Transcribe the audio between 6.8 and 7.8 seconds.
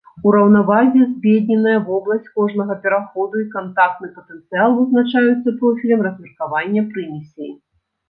прымесей.